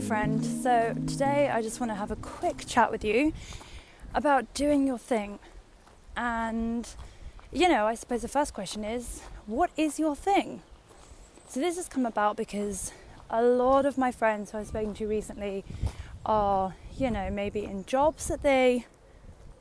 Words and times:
friend. 0.00 0.44
So, 0.44 0.94
today 1.06 1.50
I 1.50 1.62
just 1.62 1.78
want 1.78 1.90
to 1.90 1.94
have 1.94 2.10
a 2.10 2.16
quick 2.16 2.64
chat 2.66 2.90
with 2.90 3.04
you 3.04 3.32
about 4.12 4.52
doing 4.52 4.86
your 4.86 4.98
thing. 4.98 5.38
And, 6.16 6.88
you 7.52 7.68
know, 7.68 7.86
I 7.86 7.94
suppose 7.94 8.22
the 8.22 8.28
first 8.28 8.54
question 8.54 8.82
is 8.82 9.20
what 9.46 9.70
is 9.76 10.00
your 10.00 10.16
thing? 10.16 10.62
So, 11.48 11.60
this 11.60 11.76
has 11.76 11.88
come 11.88 12.06
about 12.06 12.36
because 12.36 12.92
a 13.30 13.42
lot 13.42 13.86
of 13.86 13.96
my 13.96 14.10
friends 14.10 14.50
who 14.50 14.58
I've 14.58 14.66
spoken 14.66 14.94
to 14.94 15.06
recently 15.06 15.64
are, 16.26 16.74
you 16.96 17.10
know, 17.10 17.30
maybe 17.30 17.64
in 17.64 17.84
jobs 17.84 18.26
that 18.28 18.42
they, 18.42 18.86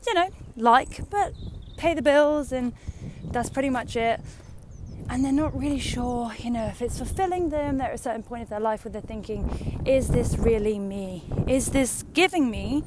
you 0.07 0.13
know, 0.13 0.29
like, 0.55 1.09
but 1.11 1.33
pay 1.77 1.93
the 1.93 2.01
bills 2.01 2.51
and 2.51 2.73
that's 3.25 3.49
pretty 3.49 3.69
much 3.69 3.95
it 3.95 4.19
and 5.09 5.23
they're 5.23 5.31
not 5.31 5.57
really 5.57 5.79
sure, 5.79 6.33
you 6.37 6.49
know, 6.49 6.65
if 6.65 6.81
it's 6.81 6.97
fulfilling 6.97 7.49
them. 7.49 7.77
They're 7.77 7.89
at 7.89 7.95
a 7.95 7.97
certain 7.97 8.23
point 8.23 8.43
of 8.43 8.49
their 8.49 8.59
life 8.59 8.85
where 8.85 8.91
they're 8.91 9.01
thinking, 9.01 9.81
is 9.85 10.09
this 10.09 10.37
really 10.37 10.79
me? 10.79 11.23
Is 11.47 11.69
this 11.69 12.03
giving 12.13 12.49
me 12.49 12.83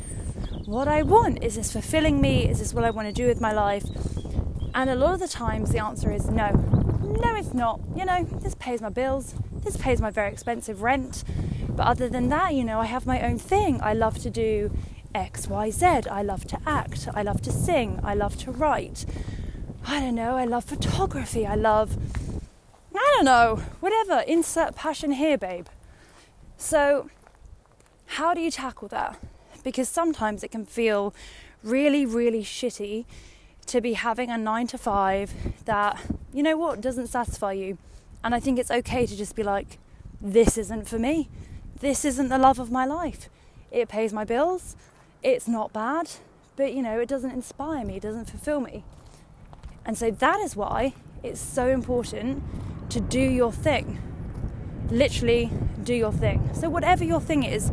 what 0.65 0.89
I 0.89 1.03
want? 1.03 1.43
Is 1.43 1.57
this 1.57 1.73
fulfilling 1.73 2.21
me? 2.21 2.49
Is 2.49 2.59
this 2.59 2.75
what 2.75 2.85
I 2.85 2.91
want 2.91 3.09
to 3.09 3.13
do 3.13 3.27
with 3.27 3.41
my 3.41 3.53
life? 3.53 3.85
And 4.75 4.91
a 4.91 4.95
lot 4.95 5.15
of 5.15 5.21
the 5.21 5.29
times 5.29 5.71
the 5.71 5.79
answer 5.79 6.13
is 6.13 6.29
no. 6.31 6.51
No, 7.03 7.35
it's 7.35 7.55
not. 7.55 7.81
You 7.95 8.05
know, 8.05 8.25
this 8.25 8.55
pays 8.55 8.81
my 8.81 8.91
bills, 8.91 9.35
this 9.65 9.77
pays 9.77 10.01
my 10.01 10.11
very 10.11 10.31
expensive 10.31 10.83
rent. 10.83 11.25
But 11.69 11.87
other 11.87 12.09
than 12.09 12.29
that, 12.31 12.55
you 12.55 12.65
know, 12.65 12.81
I 12.81 12.87
have 12.87 13.07
my 13.07 13.21
own 13.21 13.39
thing. 13.39 13.81
I 13.83 13.93
love 13.93 14.19
to 14.19 14.31
do 14.31 14.71
X, 15.15 15.49
Y, 15.49 15.71
Z. 15.71 15.87
I 16.11 16.23
love 16.23 16.47
to 16.47 16.59
act. 16.67 17.09
I 17.15 17.23
love 17.23 17.41
to 17.43 17.53
sing. 17.53 18.01
I 18.03 18.15
love 18.15 18.37
to 18.39 18.51
write. 18.51 19.07
I 19.89 20.01
don't 20.01 20.17
know, 20.17 20.37
I 20.37 20.45
love 20.45 20.65
photography, 20.65 21.47
I 21.47 21.55
love, 21.55 21.97
I 22.93 23.13
don't 23.15 23.25
know, 23.25 23.63
whatever, 23.79 24.25
insert 24.27 24.75
passion 24.75 25.13
here, 25.13 25.39
babe. 25.39 25.67
So, 26.57 27.09
how 28.07 28.35
do 28.35 28.41
you 28.41 28.51
tackle 28.51 28.89
that? 28.89 29.17
Because 29.63 29.89
sometimes 29.89 30.43
it 30.43 30.51
can 30.51 30.67
feel 30.67 31.15
really, 31.63 32.05
really 32.05 32.43
shitty 32.43 33.05
to 33.67 33.81
be 33.81 33.93
having 33.93 34.29
a 34.29 34.37
nine 34.37 34.67
to 34.69 34.79
five 34.79 35.33
that, 35.67 36.03
you 36.33 36.43
know 36.43 36.57
what, 36.57 36.81
doesn't 36.81 37.07
satisfy 37.07 37.53
you. 37.53 37.79
And 38.25 38.35
I 38.35 38.41
think 38.41 38.59
it's 38.59 38.73
okay 38.73 39.07
to 39.07 39.17
just 39.17 39.37
be 39.37 39.45
like, 39.45 39.79
this 40.21 40.59
isn't 40.59 40.89
for 40.89 40.99
me. 40.99 41.29
This 41.79 42.05
isn't 42.05 42.29
the 42.29 42.39
love 42.39 42.59
of 42.59 42.73
my 42.73 42.87
life. 42.87 43.29
It 43.71 43.89
pays 43.89 44.13
my 44.13 44.25
bills. 44.25 44.75
It's 45.23 45.47
not 45.47 45.73
bad, 45.73 46.11
but 46.57 46.73
you 46.75 46.83
know, 46.83 46.99
it 46.99 47.09
doesn't 47.09 47.31
inspire 47.31 47.85
me, 47.85 47.97
it 47.97 48.03
doesn't 48.03 48.29
fulfill 48.29 48.61
me. 48.61 48.83
And 49.87 49.97
so 49.97 50.11
that 50.11 50.41
is 50.41 50.57
why 50.57 50.95
it's 51.23 51.41
so 51.41 51.69
important 51.69 52.43
to 52.91 53.01
do 53.01 53.21
your 53.21 53.53
thing. 53.53 53.99
Literally, 54.91 55.51
do 55.83 55.95
your 55.95 56.13
thing. 56.13 56.51
So, 56.53 56.69
whatever 56.69 57.05
your 57.05 57.21
thing 57.21 57.45
is, 57.45 57.71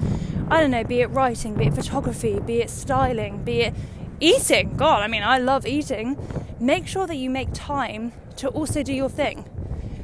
I 0.50 0.62
don't 0.62 0.72
know, 0.72 0.84
be 0.84 1.02
it 1.02 1.08
writing, 1.08 1.56
be 1.56 1.66
it 1.66 1.74
photography, 1.74 2.40
be 2.40 2.62
it 2.62 2.70
styling, 2.70 3.44
be 3.44 3.62
it 3.62 3.74
eating. 4.20 4.78
God, 4.78 5.02
I 5.04 5.08
mean, 5.08 5.24
I 5.24 5.40
love 5.40 5.66
eating. 5.66 6.18
Make 6.60 6.88
sure 6.88 7.08
that 7.08 7.16
you 7.16 7.30
make 7.30 7.50
time 7.54 8.14
to 8.38 8.48
also 8.50 8.84
do 8.84 8.94
your 8.94 9.10
thing. 9.10 9.46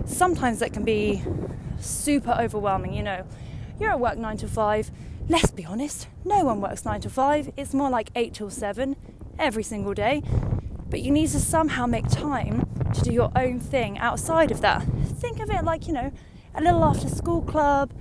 Sometimes 0.05 0.59
that 0.59 0.73
can 0.73 0.83
be 0.83 1.23
super 1.79 2.35
overwhelming, 2.39 2.93
you 2.93 3.03
know. 3.03 3.25
You're 3.79 3.91
at 3.91 3.99
work 3.99 4.17
nine 4.17 4.37
to 4.37 4.47
five. 4.47 4.91
Let's 5.27 5.51
be 5.51 5.63
honest, 5.63 6.07
no 6.25 6.43
one 6.43 6.59
works 6.59 6.85
nine 6.85 7.01
to 7.01 7.09
five. 7.09 7.51
It's 7.55 7.73
more 7.73 7.89
like 7.89 8.09
eight 8.15 8.33
till 8.33 8.49
seven 8.49 8.95
every 9.37 9.63
single 9.63 9.93
day 9.93 10.23
but 10.89 11.01
you 11.01 11.11
need 11.11 11.29
to 11.29 11.39
somehow 11.39 11.85
make 11.85 12.07
time 12.07 12.67
to 12.93 13.01
do 13.01 13.13
your 13.13 13.31
own 13.35 13.59
thing 13.59 13.97
outside 13.99 14.51
of 14.51 14.61
that. 14.61 14.83
Think 15.19 15.39
of 15.39 15.49
it 15.49 15.63
like, 15.63 15.87
you 15.87 15.93
know, 15.93 16.11
a 16.55 16.61
little 16.61 16.83
after 16.83 17.07
school 17.07 17.41
club, 17.41 17.91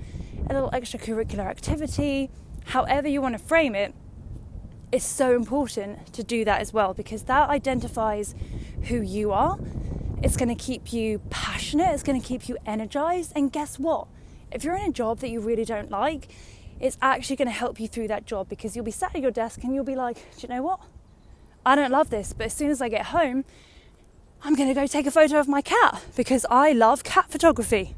a 0.49 0.55
little 0.55 0.71
extracurricular 0.71 1.47
activity, 1.47 2.31
however 2.67 3.09
you 3.09 3.21
want 3.21 3.37
to 3.37 3.45
frame 3.45 3.75
it. 3.75 3.95
It's 4.91 5.05
so 5.05 5.37
important 5.37 6.13
to 6.15 6.25
do 6.25 6.45
that 6.47 6.61
as 6.61 6.73
well 6.73 6.95
because 6.95 7.25
that 7.25 7.51
identifies 7.51 8.35
who 8.85 9.03
you 9.03 9.33
are. 9.33 9.59
It's 10.23 10.37
going 10.37 10.49
to 10.49 10.55
keep 10.55 10.93
you 10.93 11.21
passionate, 11.31 11.93
it's 11.93 12.03
going 12.03 12.21
to 12.21 12.27
keep 12.27 12.49
you 12.49 12.57
energized. 12.65 13.33
And 13.37 13.53
guess 13.53 13.79
what? 13.79 14.09
If 14.51 14.65
you're 14.65 14.75
in 14.75 14.89
a 14.89 14.93
job 14.93 15.19
that 15.19 15.29
you 15.29 15.41
really 15.41 15.67
don't 15.67 15.91
like, 15.91 16.29
it's 16.81 16.97
actually 17.03 17.37
going 17.37 17.49
to 17.49 17.53
help 17.53 17.79
you 17.79 17.87
through 17.87 18.09
that 18.09 18.25
job 18.25 18.49
because 18.49 18.75
you'll 18.75 18.85
be 18.85 18.91
sat 18.91 19.15
at 19.15 19.21
your 19.21 19.31
desk 19.31 19.63
and 19.63 19.75
you'll 19.75 19.85
be 19.85 19.97
like, 19.97 20.17
do 20.17 20.47
you 20.47 20.49
know 20.49 20.63
what? 20.63 20.81
I 21.65 21.75
don't 21.75 21.91
love 21.91 22.11
this, 22.11 22.33
but 22.33 22.47
as 22.47 22.55
soon 22.55 22.71
as 22.71 22.81
I 22.81 22.89
get 22.89 23.07
home, 23.07 23.45
I'm 24.43 24.55
going 24.55 24.69
to 24.69 24.75
go 24.75 24.87
take 24.87 25.07
a 25.07 25.11
photo 25.11 25.39
of 25.39 25.49
my 25.49 25.61
cat 25.61 26.03
because 26.17 26.47
I 26.51 26.73
love 26.73 27.05
cat 27.05 27.31
photography, 27.31 27.95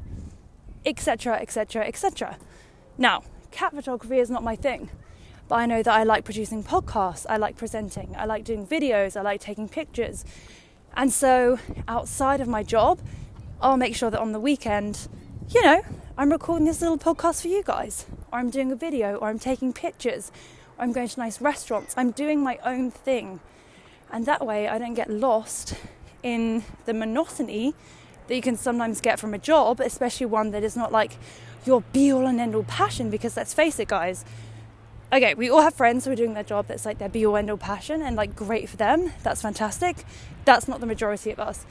etc., 0.85 1.35
etc., 1.35 1.85
etc. 1.85 2.37
Now, 2.97 3.23
cat 3.51 3.73
photography 3.73 4.17
is 4.17 4.29
not 4.29 4.43
my 4.43 4.55
thing, 4.55 4.89
but 5.47 5.55
I 5.55 5.65
know 5.65 5.83
that 5.83 5.93
I 5.93 6.03
like 6.03 6.25
producing 6.25 6.63
podcasts, 6.63 7.25
I 7.29 7.37
like 7.37 7.57
presenting, 7.57 8.15
I 8.17 8.25
like 8.25 8.43
doing 8.43 8.65
videos, 8.65 9.15
I 9.15 9.21
like 9.21 9.39
taking 9.41 9.69
pictures. 9.69 10.25
And 10.95 11.13
so, 11.13 11.59
outside 11.87 12.41
of 12.41 12.47
my 12.47 12.63
job, 12.63 12.99
I'll 13.61 13.77
make 13.77 13.95
sure 13.95 14.09
that 14.09 14.19
on 14.19 14.31
the 14.31 14.39
weekend, 14.39 15.07
you 15.49 15.61
know, 15.61 15.83
I'm 16.17 16.31
recording 16.31 16.65
this 16.65 16.81
little 16.81 16.97
podcast 16.97 17.41
for 17.41 17.47
you 17.47 17.63
guys, 17.63 18.05
or 18.31 18.39
I'm 18.39 18.49
doing 18.49 18.71
a 18.71 18.75
video, 18.75 19.15
or 19.15 19.29
I'm 19.29 19.39
taking 19.39 19.73
pictures, 19.73 20.31
I'm 20.79 20.91
going 20.91 21.07
to 21.07 21.19
nice 21.19 21.41
restaurants. 21.41 21.93
I'm 21.97 22.11
doing 22.11 22.41
my 22.41 22.59
own 22.63 22.91
thing 22.91 23.39
and 24.11 24.25
that 24.25 24.45
way 24.45 24.67
I 24.67 24.77
don't 24.77 24.93
get 24.93 25.09
lost 25.09 25.75
in 26.21 26.63
the 26.85 26.93
monotony 26.93 27.73
that 28.27 28.35
you 28.35 28.41
can 28.41 28.57
sometimes 28.57 29.01
get 29.01 29.19
from 29.19 29.33
a 29.33 29.37
job, 29.37 29.79
especially 29.79 30.25
one 30.25 30.51
that 30.51 30.63
is 30.63 30.75
not 30.75 30.91
like 30.91 31.17
your 31.65 31.81
be 31.93 32.11
all 32.11 32.27
and 32.27 32.39
end 32.39 32.53
all 32.53 32.63
passion. 32.63 33.09
Because 33.09 33.37
let's 33.37 33.53
face 33.53 33.79
it, 33.79 33.87
guys, 33.87 34.25
okay, 35.11 35.33
we 35.33 35.49
all 35.49 35.61
have 35.61 35.73
friends 35.73 36.05
who 36.05 36.11
are 36.11 36.15
doing 36.15 36.33
their 36.33 36.43
job 36.43 36.67
that's 36.67 36.85
like 36.85 36.97
their 36.97 37.09
be 37.09 37.25
all 37.25 37.37
end 37.37 37.49
all 37.49 37.57
passion 37.57 38.01
and 38.01 38.15
like 38.15 38.35
great 38.35 38.69
for 38.69 38.77
them. 38.77 39.11
That's 39.23 39.41
fantastic. 39.41 40.03
That's 40.45 40.67
not 40.67 40.79
the 40.79 40.85
majority 40.85 41.31
of 41.31 41.39
us. 41.39 41.65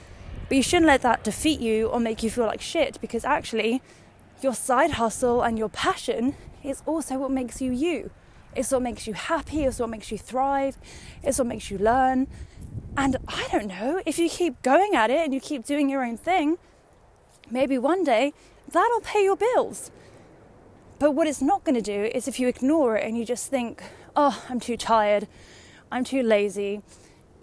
But 0.49 0.57
you 0.57 0.63
shouldn't 0.63 0.87
let 0.87 1.03
that 1.03 1.23
defeat 1.23 1.61
you 1.61 1.87
or 1.87 2.01
make 2.01 2.23
you 2.23 2.31
feel 2.31 2.47
like 2.47 2.61
shit 2.61 3.01
because 3.01 3.25
actually, 3.25 3.83
your 4.41 4.55
side 4.55 4.93
hustle 4.93 5.43
and 5.43 5.59
your 5.59 5.69
passion 5.69 6.35
is 6.65 6.83
also 6.87 7.19
what 7.19 7.31
makes 7.31 7.61
you 7.61 7.71
you. 7.71 8.11
It's 8.55 8.73
what 8.73 8.83
makes 8.83 9.07
you 9.07 9.15
happy, 9.15 9.65
it's 9.65 9.79
what 9.79 9.91
makes 9.91 10.11
you 10.11 10.19
thrive, 10.19 10.77
it's 11.23 11.39
what 11.39 11.47
makes 11.47 11.71
you 11.71 11.79
learn. 11.79 12.27
And 12.97 13.17
I 13.29 13.47
don't 13.53 13.67
know, 13.67 14.03
if 14.05 14.19
you 14.19 14.29
keep 14.29 14.61
going 14.63 14.95
at 14.95 15.11
it 15.11 15.19
and 15.19 15.33
you 15.33 15.41
keep 15.41 15.65
doing 15.65 15.89
your 15.89 16.05
own 16.05 16.17
thing, 16.17 16.59
maybe 17.51 17.79
one 17.79 18.05
day 18.05 18.33
that'll 18.71 19.01
pay 19.01 19.25
your 19.25 19.37
bills. 19.37 19.91
But 20.99 21.13
what 21.13 21.27
it's 21.27 21.41
not 21.41 21.65
going 21.65 21.77
to 21.77 21.81
do 21.81 22.11
is 22.15 22.29
if 22.29 22.39
you 22.39 22.49
ignore 22.49 22.97
it 22.97 23.05
and 23.05 23.17
you 23.17 23.25
just 23.25 23.49
think, 23.49 23.83
oh, 24.15 24.45
I'm 24.49 24.61
too 24.61 24.77
tired, 24.77 25.29
I'm 25.91 26.05
too 26.05 26.23
lazy, 26.23 26.83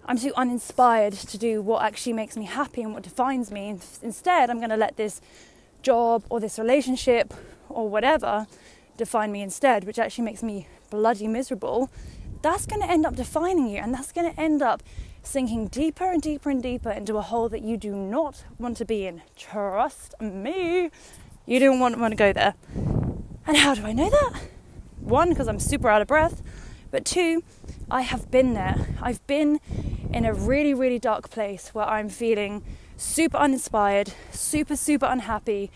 I'm 0.04 0.16
too 0.16 0.32
uninspired 0.36 1.12
to 1.14 1.38
do 1.38 1.60
what 1.60 1.82
actually 1.82 2.12
makes 2.12 2.36
me 2.36 2.44
happy 2.44 2.82
and 2.82 2.94
what 2.94 3.02
defines 3.02 3.50
me. 3.50 3.78
Instead, 4.00 4.48
I'm 4.48 4.58
going 4.58 4.70
to 4.70 4.76
let 4.76 4.96
this 4.96 5.20
job 5.82 6.24
or 6.30 6.40
this 6.40 6.58
relationship 6.58 7.34
or 7.68 7.88
whatever 7.88 8.46
define 8.98 9.32
me 9.32 9.40
instead, 9.40 9.84
which 9.84 9.98
actually 9.98 10.24
makes 10.24 10.42
me 10.42 10.68
bloody 10.90 11.26
miserable, 11.26 11.90
that's 12.42 12.66
going 12.66 12.82
to 12.82 12.90
end 12.90 13.06
up 13.06 13.16
defining 13.16 13.68
you 13.68 13.78
and 13.78 13.94
that's 13.94 14.12
going 14.12 14.30
to 14.30 14.38
end 14.40 14.60
up 14.60 14.82
sinking 15.22 15.68
deeper 15.68 16.10
and 16.10 16.22
deeper 16.22 16.50
and 16.50 16.62
deeper 16.62 16.90
into 16.90 17.16
a 17.16 17.22
hole 17.22 17.48
that 17.48 17.62
you 17.62 17.76
do 17.76 17.94
not 17.94 18.44
want 18.58 18.76
to 18.76 18.84
be 18.84 19.06
in. 19.06 19.22
Trust 19.36 20.14
me, 20.20 20.90
you 21.46 21.58
don't 21.58 21.80
want, 21.80 21.98
want 21.98 22.12
to 22.12 22.16
go 22.16 22.32
there. 22.32 22.54
And 23.46 23.56
how 23.56 23.74
do 23.74 23.84
I 23.84 23.92
know 23.92 24.10
that? 24.10 24.42
One, 25.00 25.30
because 25.30 25.48
I'm 25.48 25.58
super 25.58 25.88
out 25.88 26.02
of 26.02 26.08
breath, 26.08 26.42
but 26.90 27.04
two, 27.04 27.42
I 27.90 28.02
have 28.02 28.30
been 28.30 28.54
there. 28.54 28.88
I've 29.00 29.26
been 29.26 29.60
in 30.12 30.24
a 30.24 30.32
really, 30.34 30.74
really 30.74 30.98
dark 30.98 31.30
place 31.30 31.74
where 31.74 31.86
I'm 31.86 32.08
feeling 32.08 32.62
super 32.96 33.36
uninspired, 33.36 34.12
super, 34.30 34.76
super 34.76 35.06
unhappy, 35.06 35.70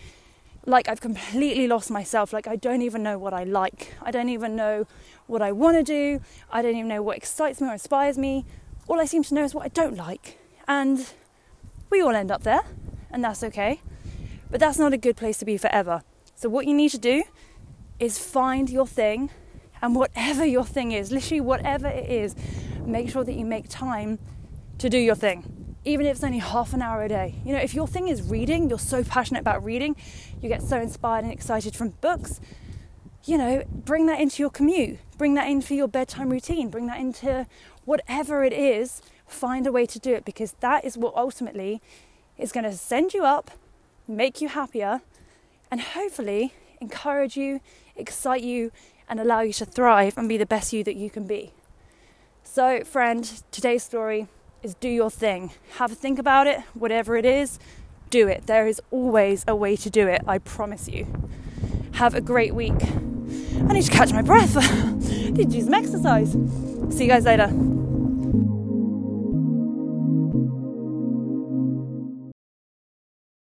like 0.65 0.87
I've 0.87 1.01
completely 1.01 1.67
lost 1.67 1.91
myself. 1.91 2.33
Like 2.33 2.47
I 2.47 2.55
don't 2.55 2.81
even 2.81 3.03
know 3.03 3.17
what 3.17 3.33
I 3.33 3.43
like. 3.43 3.93
I 4.01 4.11
don't 4.11 4.29
even 4.29 4.55
know 4.55 4.87
what 5.27 5.41
I 5.41 5.51
want 5.51 5.77
to 5.77 5.83
do. 5.83 6.21
I 6.51 6.61
don't 6.61 6.75
even 6.75 6.87
know 6.87 7.01
what 7.01 7.17
excites 7.17 7.61
me 7.61 7.67
or 7.67 7.73
inspires 7.73 8.17
me. 8.17 8.45
All 8.87 8.99
I 8.99 9.05
seem 9.05 9.23
to 9.23 9.33
know 9.33 9.43
is 9.43 9.53
what 9.53 9.65
I 9.65 9.69
don't 9.69 9.95
like. 9.95 10.39
And 10.67 11.13
we 11.89 12.01
all 12.01 12.15
end 12.15 12.31
up 12.31 12.43
there, 12.43 12.61
and 13.11 13.23
that's 13.23 13.43
okay. 13.43 13.81
But 14.49 14.59
that's 14.59 14.77
not 14.77 14.93
a 14.93 14.97
good 14.97 15.17
place 15.17 15.37
to 15.39 15.45
be 15.45 15.57
forever. 15.57 16.03
So, 16.35 16.49
what 16.49 16.67
you 16.67 16.73
need 16.73 16.89
to 16.89 16.97
do 16.97 17.23
is 17.99 18.17
find 18.17 18.69
your 18.69 18.87
thing, 18.87 19.29
and 19.81 19.95
whatever 19.95 20.45
your 20.45 20.65
thing 20.65 20.91
is, 20.91 21.11
literally 21.11 21.41
whatever 21.41 21.87
it 21.87 22.09
is, 22.09 22.35
make 22.85 23.09
sure 23.09 23.23
that 23.23 23.33
you 23.33 23.45
make 23.45 23.67
time 23.69 24.19
to 24.77 24.89
do 24.89 24.97
your 24.97 25.15
thing 25.15 25.62
even 25.85 26.05
if 26.05 26.15
it's 26.15 26.23
only 26.23 26.39
half 26.39 26.73
an 26.73 26.81
hour 26.81 27.03
a 27.03 27.09
day. 27.09 27.35
You 27.45 27.53
know, 27.53 27.59
if 27.59 27.73
your 27.73 27.87
thing 27.87 28.07
is 28.07 28.21
reading, 28.21 28.69
you're 28.69 28.79
so 28.79 29.03
passionate 29.03 29.41
about 29.41 29.63
reading, 29.63 29.95
you 30.41 30.49
get 30.49 30.61
so 30.61 30.79
inspired 30.79 31.23
and 31.23 31.33
excited 31.33 31.75
from 31.75 31.89
books, 32.01 32.39
you 33.25 33.37
know, 33.37 33.63
bring 33.69 34.05
that 34.07 34.19
into 34.19 34.43
your 34.43 34.49
commute, 34.49 34.99
bring 35.17 35.33
that 35.35 35.49
into 35.49 35.75
your 35.75 35.87
bedtime 35.87 36.29
routine, 36.29 36.69
bring 36.69 36.87
that 36.87 36.99
into 36.99 37.47
whatever 37.85 38.43
it 38.43 38.53
is, 38.53 39.01
find 39.27 39.65
a 39.65 39.71
way 39.71 39.85
to 39.85 39.99
do 39.99 40.13
it 40.13 40.25
because 40.25 40.53
that 40.59 40.85
is 40.85 40.97
what 40.97 41.15
ultimately 41.15 41.81
is 42.37 42.51
going 42.51 42.63
to 42.63 42.73
send 42.73 43.13
you 43.13 43.23
up, 43.23 43.51
make 44.07 44.41
you 44.41 44.49
happier, 44.49 45.01
and 45.71 45.81
hopefully 45.81 46.53
encourage 46.79 47.37
you, 47.37 47.61
excite 47.95 48.43
you, 48.43 48.71
and 49.07 49.19
allow 49.19 49.41
you 49.41 49.53
to 49.53 49.65
thrive 49.65 50.17
and 50.17 50.27
be 50.29 50.37
the 50.37 50.45
best 50.45 50.73
you 50.73 50.83
that 50.83 50.95
you 50.95 51.09
can 51.09 51.25
be. 51.25 51.53
So, 52.43 52.83
friend, 52.83 53.41
today's 53.51 53.83
story 53.83 54.27
is 54.63 54.73
do 54.75 54.89
your 54.89 55.11
thing. 55.11 55.51
Have 55.77 55.91
a 55.91 55.95
think 55.95 56.17
about 56.17 56.47
it, 56.47 56.61
whatever 56.73 57.15
it 57.17 57.25
is, 57.25 57.59
do 58.09 58.27
it. 58.27 58.47
There 58.47 58.65
is 58.65 58.81
always 58.91 59.43
a 59.47 59.55
way 59.55 59.75
to 59.75 59.89
do 59.89 60.07
it, 60.07 60.21
I 60.25 60.37
promise 60.37 60.87
you. 60.87 61.05
Have 61.93 62.15
a 62.15 62.21
great 62.21 62.55
week. 62.55 62.81
I 62.81 63.73
need 63.73 63.83
to 63.83 63.91
catch 63.91 64.13
my 64.13 64.21
breath. 64.21 64.55
need 65.03 65.35
to 65.35 65.45
do 65.45 65.61
some 65.61 65.73
exercise. 65.73 66.31
See 66.95 67.03
you 67.03 67.09
guys 67.09 67.25
later. 67.25 67.51